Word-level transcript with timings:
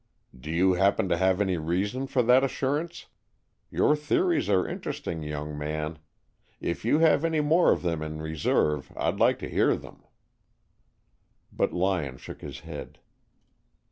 "Do 0.35 0.49
you 0.49 0.73
happen 0.73 1.09
to 1.09 1.17
have 1.17 1.39
any 1.39 1.57
reason 1.57 2.07
for 2.07 2.23
that 2.23 2.43
assurance? 2.43 3.05
Your 3.69 3.95
theories 3.95 4.49
are 4.49 4.67
interesting, 4.67 5.21
young 5.21 5.55
man. 5.55 5.99
If 6.59 6.83
you 6.83 6.97
have 6.97 7.23
any 7.23 7.39
more 7.39 7.71
of 7.71 7.83
them 7.83 8.01
in 8.01 8.19
reserve, 8.19 8.91
I'd 8.97 9.19
like 9.19 9.37
to 9.45 9.47
hear 9.47 9.75
them." 9.75 10.03
But 11.53 11.71
Lyon 11.71 12.17
shook 12.17 12.41
his 12.41 12.61
head. 12.61 12.97